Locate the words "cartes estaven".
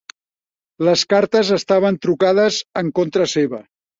1.13-2.01